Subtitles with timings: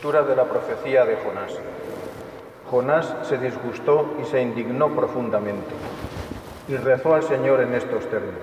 [0.00, 1.52] Lectura de la profecía de Jonás.
[2.70, 5.74] Jonás se disgustó y se indignó profundamente
[6.68, 8.40] y rezó al Señor en estos términos.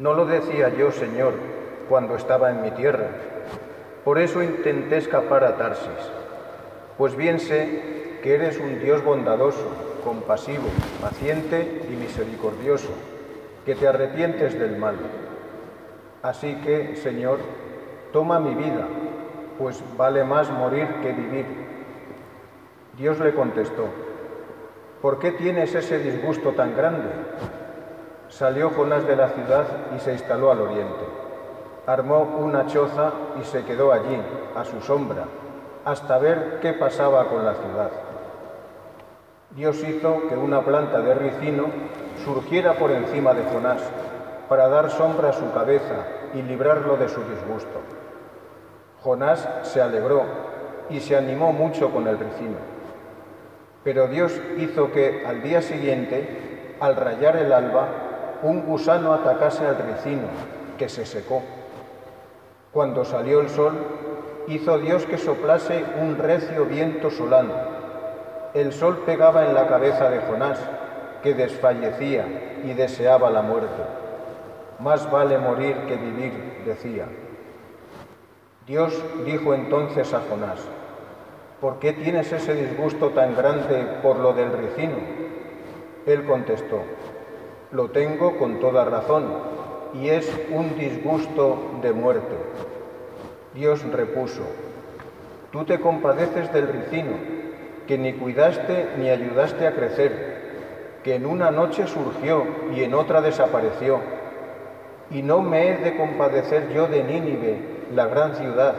[0.00, 1.34] No lo decía yo, Señor,
[1.88, 3.10] cuando estaba en mi tierra.
[4.04, 6.10] Por eso intenté escapar a Tarsis.
[6.98, 9.68] Pues bien sé que eres un Dios bondadoso,
[10.02, 10.66] compasivo,
[11.00, 12.90] paciente y misericordioso,
[13.64, 14.96] que te arrepientes del mal.
[16.24, 17.38] Así que, Señor,
[18.12, 18.88] toma mi vida
[19.58, 21.46] pues vale más morir que vivir.
[22.96, 23.86] Dios le contestó,
[25.02, 27.10] ¿por qué tienes ese disgusto tan grande?
[28.28, 29.66] Salió Jonás de la ciudad
[29.96, 31.04] y se instaló al oriente.
[31.86, 34.20] Armó una choza y se quedó allí,
[34.56, 35.24] a su sombra,
[35.84, 37.90] hasta ver qué pasaba con la ciudad.
[39.50, 41.66] Dios hizo que una planta de ricino
[42.24, 43.82] surgiera por encima de Jonás
[44.48, 47.80] para dar sombra a su cabeza y librarlo de su disgusto.
[49.04, 50.22] Jonás se alegró
[50.88, 52.56] y se animó mucho con el ricino.
[53.84, 57.86] Pero Dios hizo que al día siguiente, al rayar el alba,
[58.42, 60.28] un gusano atacase al ricino,
[60.78, 61.42] que se secó.
[62.72, 63.74] Cuando salió el sol,
[64.48, 67.52] hizo Dios que soplase un recio viento solano.
[68.54, 70.58] El sol pegaba en la cabeza de Jonás,
[71.22, 72.26] que desfallecía
[72.64, 73.82] y deseaba la muerte.
[74.78, 77.04] Más vale morir que vivir, decía.
[78.66, 78.94] Dios
[79.26, 80.58] dijo entonces a Jonás,
[81.60, 84.96] ¿por qué tienes ese disgusto tan grande por lo del ricino?
[86.06, 86.80] Él contestó,
[87.72, 89.26] lo tengo con toda razón
[89.92, 92.36] y es un disgusto de muerte.
[93.52, 94.44] Dios repuso,
[95.52, 97.12] tú te compadeces del ricino,
[97.86, 103.20] que ni cuidaste ni ayudaste a crecer, que en una noche surgió y en otra
[103.20, 104.23] desapareció.
[105.10, 107.58] Y no me he de compadecer yo de Nínive,
[107.94, 108.74] la gran ciudad,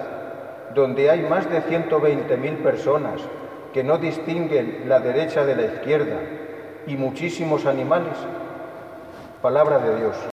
[0.73, 3.21] donde hay más de 120.000 personas
[3.73, 6.17] que no distinguen la derecha de la izquierda
[6.87, 8.13] y muchísimos animales.
[9.41, 10.15] Palabra de Dios.